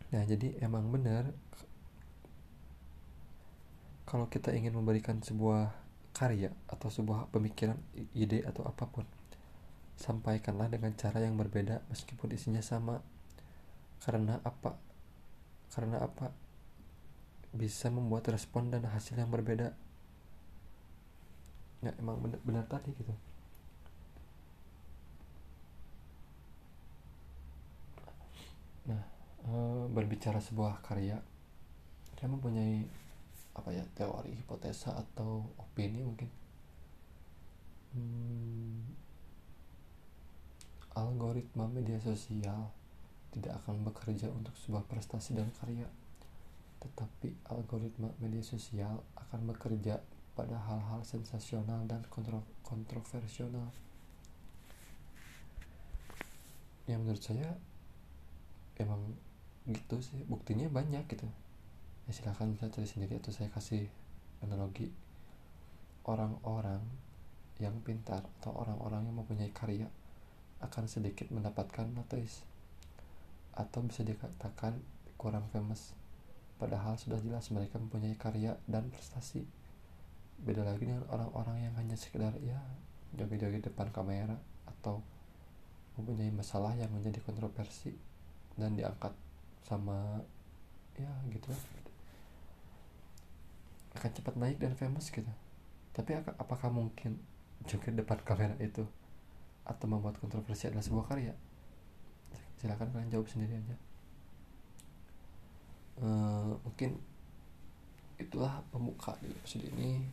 nah 0.08 0.24
jadi 0.24 0.56
emang 0.64 0.88
benar 0.88 1.30
kalau 4.08 4.24
kita 4.32 4.56
ingin 4.56 4.72
memberikan 4.72 5.20
sebuah 5.20 5.68
karya 6.16 6.48
atau 6.64 6.88
sebuah 6.88 7.28
pemikiran 7.28 7.76
ide 8.16 8.40
atau 8.48 8.64
apa 8.64 8.88
pun 8.88 9.04
sampaikanlah 9.98 10.70
dengan 10.70 10.94
cara 10.94 11.18
yang 11.20 11.34
berbeda 11.34 11.82
meskipun 11.90 12.30
isinya 12.30 12.62
sama. 12.62 13.02
Karena 13.98 14.38
apa? 14.46 14.78
Karena 15.74 15.98
apa? 15.98 16.30
Bisa 17.50 17.90
membuat 17.90 18.30
respon 18.30 18.70
dan 18.70 18.86
hasil 18.86 19.18
yang 19.18 19.28
berbeda. 19.28 19.74
Ya 21.82 21.92
emang 21.98 22.22
benar, 22.22 22.40
benar 22.46 22.64
tadi 22.70 22.94
gitu. 22.94 23.14
Nah 28.86 29.17
berbicara 29.92 30.38
sebuah 30.42 30.84
karya 30.84 31.18
dia 32.18 32.26
mempunyai 32.26 32.82
apa 33.54 33.70
ya 33.70 33.86
teori 33.94 34.34
hipotesa 34.34 34.90
atau 34.90 35.46
opini 35.54 36.02
mungkin. 36.02 36.26
Hmm, 37.94 38.82
algoritma 40.98 41.70
media 41.70 41.98
sosial 42.02 42.74
tidak 43.30 43.62
akan 43.62 43.86
bekerja 43.86 44.26
untuk 44.34 44.54
sebuah 44.58 44.82
prestasi 44.90 45.38
dan 45.38 45.46
karya 45.62 45.86
tetapi 46.78 47.34
algoritma 47.50 48.10
media 48.22 48.42
sosial 48.42 49.02
akan 49.18 49.50
bekerja 49.50 49.98
pada 50.38 50.54
hal-hal 50.54 51.02
sensasional 51.02 51.82
dan 51.90 52.06
kontro 52.06 52.46
kontroversial. 52.62 53.50
Yang 56.86 57.00
menurut 57.02 57.22
saya 57.22 57.50
emang 58.78 59.02
gitu 59.68 60.00
sih 60.00 60.24
buktinya 60.24 60.66
banyak 60.72 61.04
gitu. 61.12 61.28
Ya 62.08 62.12
silahkan 62.16 62.56
saya 62.56 62.72
cari 62.72 62.88
sendiri 62.88 63.20
atau 63.20 63.32
saya 63.32 63.52
kasih 63.52 63.84
analogi 64.40 64.88
orang-orang 66.08 66.80
yang 67.60 67.76
pintar 67.84 68.24
atau 68.40 68.56
orang-orang 68.56 69.04
yang 69.04 69.16
mempunyai 69.20 69.52
karya 69.52 69.90
akan 70.64 70.88
sedikit 70.88 71.28
mendapatkan 71.28 71.84
notice 71.92 72.42
atau 73.52 73.84
bisa 73.84 74.06
dikatakan 74.06 74.78
kurang 75.20 75.44
famous. 75.52 75.92
Padahal 76.56 76.98
sudah 76.98 77.20
jelas 77.22 77.50
mereka 77.54 77.78
mempunyai 77.78 78.16
karya 78.18 78.56
dan 78.66 78.90
prestasi. 78.90 79.46
Beda 80.38 80.62
lagi 80.62 80.86
dengan 80.86 81.06
orang-orang 81.10 81.66
yang 81.66 81.74
hanya 81.76 81.98
sekedar 81.98 82.34
ya 82.42 82.58
joget-joget 83.18 83.68
depan 83.68 83.90
kamera 83.90 84.38
atau 84.66 85.02
mempunyai 85.98 86.30
masalah 86.30 86.78
yang 86.78 86.90
menjadi 86.94 87.18
kontroversi 87.26 87.90
dan 88.54 88.78
diangkat 88.78 89.10
sama 89.66 90.22
ya 90.98 91.10
gitu. 91.30 91.50
Akan 93.94 94.10
cepat 94.14 94.34
naik 94.38 94.58
dan 94.62 94.74
famous 94.78 95.10
gitu. 95.10 95.30
Tapi 95.94 96.14
apakah 96.18 96.70
mungkin 96.70 97.18
juga 97.66 97.90
depan 97.90 98.22
kamera 98.22 98.54
itu 98.62 98.86
atau 99.66 99.86
membuat 99.90 100.16
kontroversi 100.22 100.70
adalah 100.70 100.86
sebuah 100.86 101.06
karya? 101.10 101.34
Silakan 102.58 102.90
kalian 102.94 103.10
jawab 103.10 103.26
sendiri 103.26 103.58
aja. 103.58 103.76
Uh, 105.98 106.54
mungkin 106.62 106.94
itulah 108.18 108.62
pembuka 108.70 109.18
di 109.18 109.30
episode 109.34 109.66
ini. 109.74 110.06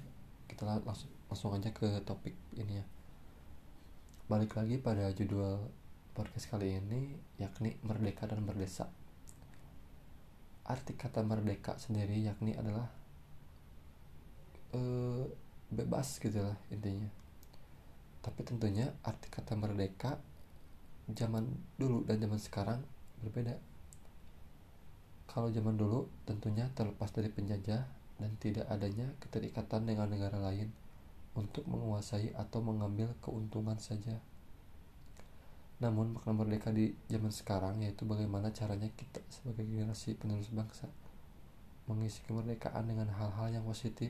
Kita 0.50 0.66
langsung 0.66 1.10
langsung 1.30 1.54
aja 1.58 1.70
ke 1.74 1.90
topik 2.06 2.34
ini 2.58 2.82
ya. 2.82 2.86
Balik 4.26 4.58
lagi 4.58 4.82
pada 4.82 5.10
judul 5.14 5.70
podcast 6.18 6.50
kali 6.50 6.80
ini 6.80 7.14
yakni 7.38 7.78
merdeka 7.86 8.26
dan 8.26 8.42
berdesa 8.42 8.90
arti 10.66 10.98
kata 10.98 11.22
merdeka 11.22 11.78
sendiri 11.78 12.22
yakni 12.26 12.58
adalah 12.58 12.90
uh, 14.74 15.24
bebas 15.70 16.18
gitu 16.18 16.42
lah 16.42 16.58
intinya 16.74 17.10
tapi 18.26 18.42
tentunya 18.42 18.90
arti 19.06 19.30
kata 19.30 19.54
merdeka 19.54 20.18
zaman 21.10 21.46
dulu 21.78 22.02
dan 22.10 22.18
zaman 22.18 22.42
sekarang 22.42 22.82
berbeda 23.22 23.54
kalau 25.30 25.52
zaman 25.52 25.78
dulu 25.78 26.10
tentunya 26.26 26.72
terlepas 26.74 27.12
dari 27.12 27.30
penjajah 27.30 27.86
dan 28.16 28.32
tidak 28.40 28.66
adanya 28.72 29.12
keterikatan 29.20 29.84
dengan 29.84 30.08
negara 30.08 30.40
lain 30.40 30.72
untuk 31.36 31.68
menguasai 31.68 32.32
atau 32.32 32.64
mengambil 32.64 33.12
keuntungan 33.20 33.76
saja. 33.76 34.24
Namun 35.84 36.16
makna 36.16 36.32
merdeka 36.32 36.72
di 36.72 36.96
zaman 37.12 37.32
sekarang 37.32 37.84
yaitu 37.84 38.08
bagaimana 38.08 38.52
caranya 38.56 38.88
kita 38.96 39.20
sebagai 39.28 39.68
generasi 39.68 40.16
penerus 40.16 40.52
bangsa 40.52 40.88
mengisi 41.86 42.24
kemerdekaan 42.26 42.90
dengan 42.90 43.12
hal-hal 43.14 43.54
yang 43.54 43.66
positif 43.68 44.10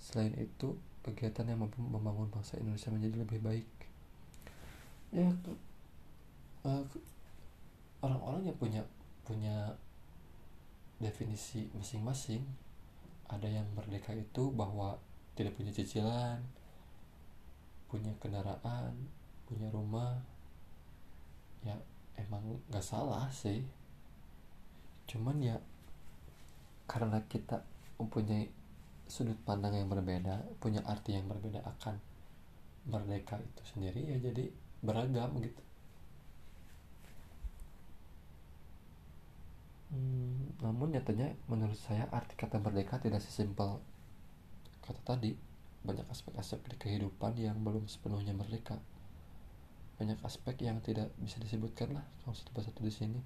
Selain 0.00 0.32
itu, 0.40 0.80
kegiatan 1.04 1.44
yang 1.44 1.60
mampu 1.60 1.76
membangun 1.84 2.32
bangsa 2.32 2.56
Indonesia 2.56 2.88
menjadi 2.88 3.16
lebih 3.20 3.40
baik. 3.44 3.68
Ya, 5.12 5.28
uh, 6.64 6.84
orang-orang 8.00 8.48
yang 8.48 8.56
punya 8.56 8.82
punya 9.28 9.76
definisi 10.96 11.68
masing-masing. 11.76 12.40
Ada 13.28 13.46
yang 13.46 13.68
merdeka 13.76 14.16
itu 14.16 14.50
bahwa 14.50 14.96
tidak 15.36 15.54
punya 15.54 15.70
cicilan, 15.70 16.40
punya 17.86 18.10
kendaraan, 18.18 18.96
punya 19.50 19.66
rumah. 19.74 20.14
Ya, 21.66 21.74
emang 22.14 22.62
gak 22.70 22.86
salah 22.86 23.26
sih. 23.34 23.66
Cuman 25.10 25.42
ya 25.42 25.58
karena 26.86 27.18
kita 27.26 27.66
mempunyai 27.98 28.50
sudut 29.10 29.38
pandang 29.42 29.74
yang 29.74 29.90
berbeda 29.90 30.46
punya 30.62 30.82
arti 30.86 31.18
yang 31.18 31.26
berbeda 31.26 31.58
akan 31.66 31.98
merdeka 32.86 33.38
itu 33.42 33.62
sendiri 33.74 34.06
ya 34.06 34.16
jadi 34.22 34.46
beragam 34.82 35.34
gitu 35.42 35.62
hmm, 39.90 40.62
namun 40.62 40.94
nyatanya 40.94 41.34
menurut 41.50 41.76
saya 41.78 42.06
arti 42.14 42.38
kata 42.38 42.62
merdeka 42.62 43.02
tidak 43.02 43.18
sesimpel 43.22 43.82
kata 44.86 45.02
tadi 45.02 45.34
banyak 45.82 46.06
aspek-aspek 46.06 46.70
di 46.70 46.76
kehidupan 46.78 47.34
yang 47.34 47.58
belum 47.66 47.90
sepenuhnya 47.90 48.30
merdeka 48.30 48.78
banyak 50.00 50.16
aspek 50.24 50.64
yang 50.64 50.80
tidak 50.80 51.12
bisa 51.20 51.36
disebutkan 51.36 51.92
lah 51.92 52.04
kalau 52.24 52.32
satu 52.32 52.56
persatu 52.56 52.80
di 52.80 52.88
sini 52.88 53.20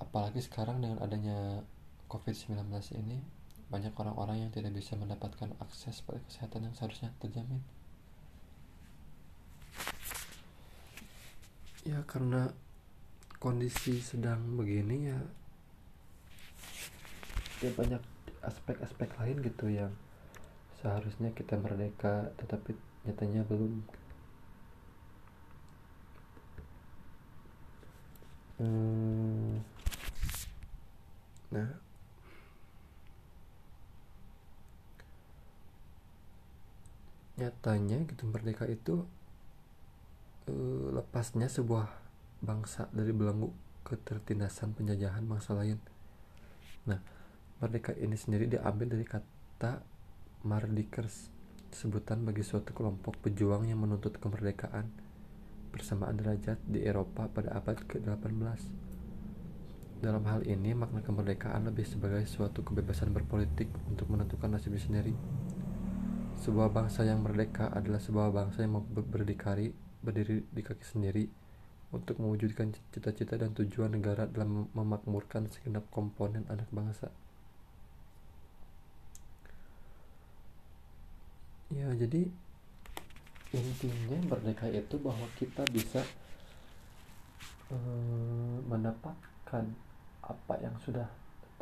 apalagi 0.00 0.40
sekarang 0.40 0.80
dengan 0.80 0.98
adanya 1.04 1.60
COVID-19 2.08 2.64
ini 2.98 3.20
banyak 3.68 3.94
orang-orang 3.96 4.46
yang 4.46 4.50
tidak 4.52 4.76
bisa 4.76 4.94
mendapatkan 4.94 5.50
akses 5.58 6.04
pada 6.04 6.20
kesehatan 6.28 6.68
yang 6.70 6.74
seharusnya 6.76 7.10
terjamin. 7.18 7.58
Ya 11.84 12.00
karena 12.08 12.52
kondisi 13.40 14.00
sedang 14.00 14.56
begini 14.56 15.12
ya 15.12 15.20
ya 17.60 17.70
banyak 17.76 18.00
aspek-aspek 18.40 19.10
lain 19.20 19.36
gitu 19.44 19.68
yang 19.68 19.92
seharusnya 20.80 21.32
kita 21.36 21.60
merdeka 21.60 22.32
tetapi 22.40 22.72
nyatanya 23.04 23.44
belum 23.44 23.84
hmm. 28.58 29.58
nah 31.54 31.68
nyatanya 37.34 37.98
gitu 38.06 38.30
merdeka 38.30 38.64
itu 38.70 39.02
uh, 40.46 40.88
lepasnya 40.94 41.50
sebuah 41.50 41.90
bangsa 42.44 42.86
dari 42.94 43.10
belenggu 43.10 43.50
ketertindasan 43.84 44.72
penjajahan 44.72 45.26
bangsa 45.28 45.52
lain. 45.52 45.76
Nah, 46.88 47.00
merdeka 47.60 47.92
ini 47.96 48.16
sendiri 48.16 48.48
diambil 48.48 48.96
dari 48.96 49.04
kata 49.04 49.82
mardikers 50.44 51.28
sebutan 51.74 52.22
bagi 52.22 52.46
suatu 52.46 52.70
kelompok 52.70 53.18
pejuang 53.18 53.66
yang 53.66 53.82
menuntut 53.82 54.16
kemerdekaan 54.22 55.03
persamaan 55.74 56.14
derajat 56.14 56.62
di 56.62 56.86
Eropa 56.86 57.26
pada 57.26 57.58
abad 57.58 57.74
ke-18. 57.82 58.62
Dalam 59.98 60.22
hal 60.30 60.46
ini, 60.46 60.70
makna 60.70 61.02
kemerdekaan 61.02 61.66
lebih 61.66 61.82
sebagai 61.82 62.22
suatu 62.30 62.62
kebebasan 62.62 63.10
berpolitik 63.10 63.66
untuk 63.90 64.06
menentukan 64.14 64.54
nasibnya 64.54 64.78
sendiri. 64.78 65.10
Sebuah 66.38 66.70
bangsa 66.70 67.02
yang 67.02 67.26
merdeka 67.26 67.74
adalah 67.74 67.98
sebuah 67.98 68.30
bangsa 68.30 68.62
yang 68.62 68.78
berdikari, 68.86 69.74
berdiri 70.04 70.46
di 70.46 70.62
kaki 70.62 70.84
sendiri 70.86 71.24
untuk 71.90 72.22
mewujudkan 72.22 72.74
cita-cita 72.94 73.34
dan 73.34 73.50
tujuan 73.54 73.94
negara 73.94 74.30
dalam 74.30 74.70
memakmurkan 74.74 75.50
segenap 75.50 75.86
komponen 75.90 76.46
anak 76.50 76.70
bangsa. 76.70 77.10
Ya, 81.74 81.90
jadi 81.96 82.30
intinya 83.54 84.18
merdeka 84.34 84.66
itu 84.66 84.98
bahwa 84.98 85.26
kita 85.38 85.62
bisa 85.70 86.02
uh, 87.70 88.58
mendapatkan 88.66 89.64
apa 90.24 90.54
yang 90.58 90.74
sudah 90.82 91.06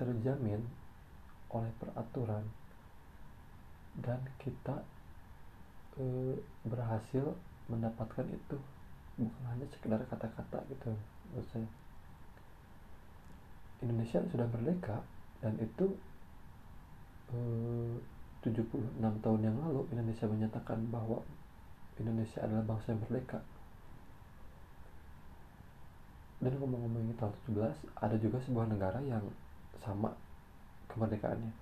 terjamin 0.00 0.64
oleh 1.52 1.72
peraturan. 1.76 2.44
Dan 3.92 4.24
kita 4.40 4.80
uh, 6.00 6.34
berhasil 6.64 7.36
mendapatkan 7.68 8.24
itu. 8.32 8.56
Bukan 9.20 9.44
hanya 9.52 9.68
sekedar 9.68 10.00
kata-kata 10.08 10.64
gitu 10.72 10.96
saya. 11.52 11.68
Indonesia 13.82 14.22
sudah 14.30 14.46
merdeka 14.46 15.02
dan 15.42 15.58
itu 15.58 15.86
eh, 17.34 17.94
76 18.46 18.98
tahun 18.98 19.40
yang 19.42 19.56
lalu 19.58 19.82
Indonesia 19.90 20.26
menyatakan 20.30 20.78
bahwa 20.90 21.18
Indonesia 22.02 22.42
adalah 22.42 22.66
bangsa 22.66 22.92
yang 22.92 23.00
merdeka. 23.06 23.38
Dan 26.42 26.58
ngomong-ngomong 26.58 27.14
tahun 27.14 27.34
17 27.54 28.02
ada 28.02 28.16
juga 28.18 28.42
sebuah 28.42 28.66
negara 28.66 28.98
yang 29.06 29.22
sama 29.78 30.10
kemerdekaannya. 30.90 31.54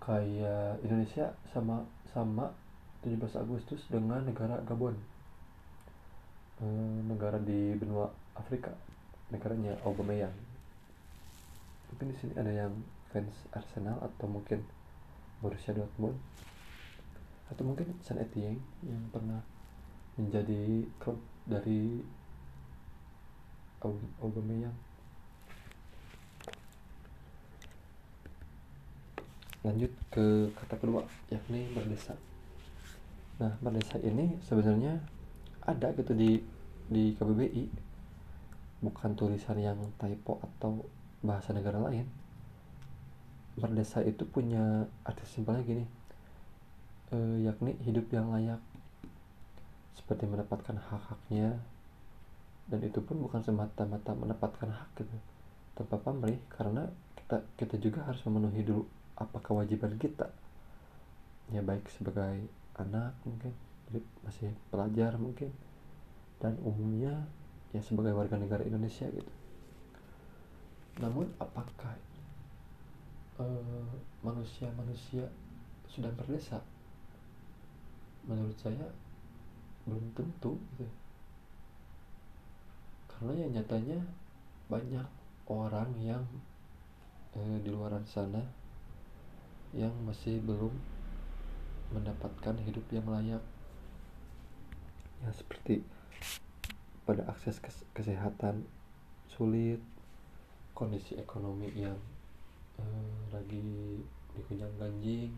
Kayak 0.00 0.80
Indonesia 0.80 1.36
sama 1.52 1.84
sama 2.16 2.48
17 3.04 3.20
Agustus 3.36 3.84
dengan 3.92 4.24
negara 4.24 4.56
Gabon. 4.64 4.96
E, 6.58 6.66
negara 7.04 7.36
di 7.36 7.76
benua 7.76 8.08
Afrika 8.32 8.72
negaranya 9.28 9.76
Aubameyang. 9.84 10.32
Mungkin 11.92 12.08
di 12.12 12.16
sini 12.16 12.32
ada 12.40 12.52
yang 12.52 12.72
fans 13.12 13.36
Arsenal 13.52 14.00
atau 14.00 14.24
mungkin 14.24 14.64
Borussia 15.44 15.76
Dortmund 15.76 16.16
atau 17.52 17.68
mungkin 17.68 17.92
San 18.00 18.16
Etienne 18.16 18.56
yang 18.80 19.04
pernah 19.12 19.44
menjadi 20.16 20.88
klub 20.96 21.20
dari 21.44 22.00
Aubameyang. 24.22 24.74
Lanjut 29.62 29.92
ke 30.10 30.50
kata 30.54 30.74
kedua 30.80 31.02
yakni 31.30 31.70
berdesa. 31.76 32.16
Nah 33.38 33.52
berdesa 33.60 33.98
ini 34.00 34.38
sebenarnya 34.42 35.02
ada 35.62 35.94
gitu 35.94 36.14
di 36.16 36.42
di 36.90 37.14
KBBI 37.14 37.64
bukan 38.82 39.14
tulisan 39.14 39.58
yang 39.62 39.78
typo 39.98 40.42
atau 40.42 40.82
bahasa 41.22 41.54
negara 41.54 41.78
lain. 41.78 42.06
Berdesa 43.54 44.02
itu 44.02 44.26
punya 44.26 44.86
arti 45.04 45.26
simpelnya 45.28 45.62
gini 45.62 45.84
eh, 47.12 47.36
yakni 47.46 47.76
hidup 47.84 48.08
yang 48.10 48.32
layak. 48.32 48.60
Seperti 49.96 50.24
mendapatkan 50.26 50.76
hak-haknya. 50.76 51.60
Dan 52.66 52.80
itu 52.82 52.98
pun 53.04 53.20
bukan 53.20 53.44
semata-mata 53.44 54.16
mendapatkan 54.16 54.70
hak 54.70 54.88
gitu. 54.98 55.16
Tanpa 55.76 56.00
pamrih 56.00 56.40
karena 56.52 56.88
kita 57.16 57.44
kita 57.60 57.76
juga 57.76 58.04
harus 58.08 58.20
memenuhi 58.24 58.64
dulu 58.64 58.88
apa 59.20 59.38
kewajiban 59.44 59.94
kita. 60.00 60.32
Ya 61.52 61.60
baik 61.60 61.84
sebagai 61.92 62.48
anak 62.80 63.12
mungkin 63.28 63.52
masih 64.24 64.56
pelajar 64.72 65.14
mungkin. 65.20 65.52
Dan 66.40 66.56
umumnya 66.64 67.28
ya 67.76 67.80
sebagai 67.84 68.16
warga 68.16 68.40
negara 68.40 68.64
Indonesia 68.64 69.06
gitu. 69.08 69.32
Namun 71.00 71.28
apakah 71.40 71.96
manusia-manusia 74.22 75.26
uh, 75.26 75.32
sudah 75.90 76.12
berdesa 76.14 76.62
menurut 78.26 78.54
saya 78.58 78.86
belum 79.86 80.14
tentu 80.14 80.54
gitu. 80.74 80.86
Karena 83.10 83.32
ya 83.34 83.46
nyatanya 83.50 83.98
banyak 84.70 85.06
orang 85.50 85.90
yang 85.98 86.22
eh, 87.34 87.58
di 87.62 87.70
luar 87.70 87.98
sana 88.06 88.42
yang 89.74 89.92
masih 90.06 90.38
belum 90.44 90.70
mendapatkan 91.92 92.56
hidup 92.62 92.86
yang 92.94 93.06
layak. 93.10 93.42
Ya 95.22 95.30
seperti 95.34 95.82
pada 97.02 97.26
akses 97.26 97.58
kes 97.58 97.82
kesehatan 97.94 98.62
sulit 99.26 99.82
kondisi 100.72 101.18
ekonomi 101.18 101.68
yang 101.74 101.98
eh, 102.78 103.26
lagi 103.34 103.98
dikenyang 104.32 104.72
ganjing 104.78 105.32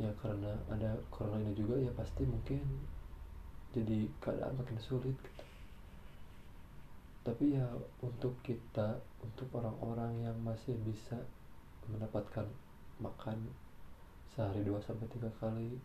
ya 0.00 0.08
karena 0.24 0.56
ada 0.72 0.96
corona 1.12 1.36
ini 1.44 1.52
juga 1.52 1.76
ya 1.76 1.92
pasti 1.92 2.24
mungkin 2.24 2.64
jadi 3.76 4.08
keadaan 4.24 4.56
makin 4.56 4.80
sulit 4.80 5.12
gitu. 5.12 5.44
Tapi 7.20 7.52
ya 7.52 7.68
untuk 8.00 8.32
kita 8.40 8.96
untuk 9.20 9.52
orang-orang 9.52 10.24
yang 10.24 10.36
masih 10.40 10.72
bisa 10.80 11.20
mendapatkan 11.84 12.48
makan 12.96 13.44
sehari 14.32 14.64
dua 14.64 14.80
sampai 14.80 15.04
tiga 15.12 15.28
kali 15.36 15.76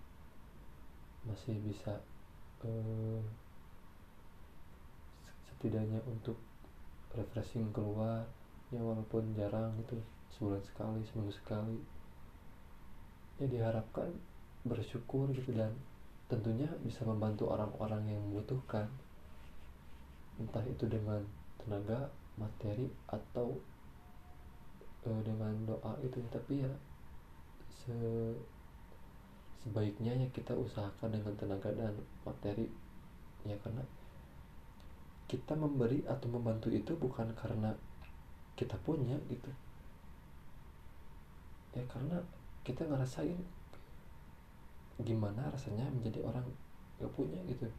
masih 1.28 1.60
bisa 1.66 2.00
eh, 2.64 3.22
setidaknya 5.52 6.00
untuk 6.08 6.40
refreshing 7.12 7.68
keluar 7.76 8.24
ya 8.72 8.80
walaupun 8.80 9.36
jarang 9.36 9.76
itu 9.82 9.98
sebulan 10.36 10.62
sekali 10.64 11.02
seminggu 11.10 11.34
sekali 11.36 11.78
ya 13.36 13.46
diharapkan 13.52 14.08
bersyukur 14.66 15.30
gitu 15.36 15.52
dan 15.54 15.76
tentunya 16.26 16.66
bisa 16.82 17.06
membantu 17.06 17.54
orang-orang 17.54 18.02
yang 18.10 18.22
membutuhkan. 18.30 18.90
Entah 20.42 20.66
itu 20.66 20.90
dengan 20.90 21.22
tenaga 21.62 22.10
materi 22.36 22.90
atau 23.08 23.56
e, 25.06 25.10
dengan 25.24 25.54
doa 25.64 25.96
itu 26.04 26.20
tapi 26.28 26.66
ya 26.66 26.72
se 27.72 27.96
sebaiknya 29.64 30.14
ya 30.14 30.28
kita 30.34 30.52
usahakan 30.58 31.14
dengan 31.14 31.34
tenaga 31.38 31.70
dan 31.78 31.94
materi. 32.26 32.68
Ya 33.46 33.56
karena 33.62 33.86
kita 35.30 35.54
memberi 35.54 36.02
atau 36.10 36.28
membantu 36.30 36.74
itu 36.74 36.98
bukan 36.98 37.30
karena 37.38 37.74
kita 38.58 38.78
punya 38.82 39.18
gitu. 39.30 39.52
Ya 41.78 41.86
karena 41.86 42.24
kita 42.66 42.82
ngerasain 42.90 43.38
gimana 45.06 45.46
rasanya 45.54 45.86
menjadi 45.94 46.26
orang 46.26 46.42
gak 46.98 47.14
punya 47.14 47.38
gitu. 47.46 47.70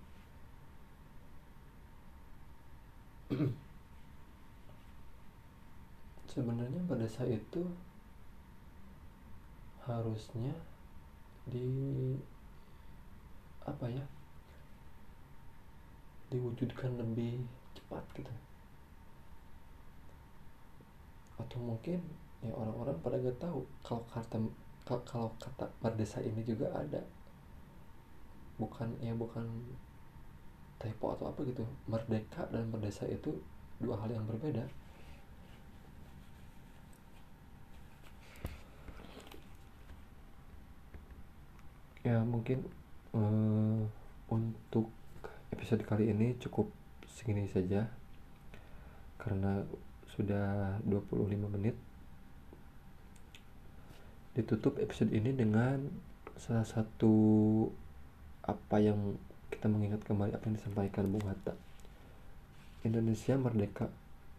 Sebenarnya 6.31 6.79
pada 6.87 7.03
saat 7.11 7.35
itu 7.35 7.67
harusnya 9.83 10.55
di 11.51 11.67
apa 13.67 13.91
ya 13.91 14.07
diwujudkan 16.31 16.95
lebih 16.95 17.43
cepat 17.75 18.05
gitu. 18.15 18.31
Atau 21.43 21.59
mungkin 21.59 21.99
ya 22.45 22.53
orang-orang 22.53 23.01
pada 23.01 23.17
gak 23.19 23.41
tahu 23.41 23.65
kalau 23.81 24.05
kata 24.13 24.37
kalau 24.87 25.35
kata 25.43 25.67
perdesa 25.83 26.23
ini 26.23 26.47
juga 26.47 26.71
ada. 26.71 27.03
Bukan 28.55 28.95
ya 29.03 29.11
bukan 29.19 29.43
typo 30.79 31.11
atau 31.11 31.27
apa 31.27 31.43
gitu. 31.43 31.67
Merdeka 31.91 32.47
dan 32.55 32.71
perdesa 32.71 33.03
itu 33.11 33.35
dua 33.83 33.99
hal 33.99 34.15
yang 34.15 34.23
berbeda. 34.31 34.63
Ya 42.07 42.23
mungkin 42.23 42.63
uh, 43.11 43.83
untuk 44.31 44.95
episode 45.51 45.83
kali 45.83 46.15
ini 46.15 46.39
cukup 46.39 46.71
segini 47.11 47.51
saja. 47.51 47.91
Karena 49.19 49.67
sudah 50.15 50.79
25 50.87 51.27
menit 51.59 51.75
ditutup 54.37 54.77
episode 54.77 55.09
ini 55.17 55.33
dengan 55.33 55.81
salah 56.37 56.69
satu 56.69 57.15
apa 58.45 58.77
yang 58.77 59.17
kita 59.49 59.73
mengingat 59.73 60.05
kembali 60.05 60.37
apa 60.37 60.45
yang 60.53 60.61
disampaikan 60.61 61.09
Bung 61.09 61.25
Hatta. 61.25 61.57
Indonesia 62.85 63.41
merdeka 63.41 63.89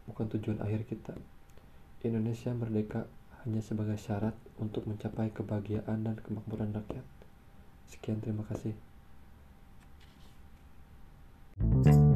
bukan 0.06 0.30
tujuan 0.38 0.62
akhir 0.62 0.86
kita. 0.86 1.18
Indonesia 2.06 2.54
merdeka 2.54 3.10
hanya 3.44 3.66
sebagai 3.66 3.98
syarat 3.98 4.38
untuk 4.62 4.86
mencapai 4.86 5.34
kebahagiaan 5.34 6.06
dan 6.06 6.16
kemakmuran 6.22 6.78
rakyat. 6.78 7.04
Sekian 7.90 8.22
terima 8.22 8.46
kasih. 8.46 8.78
thank 11.58 11.88
you 11.90 12.07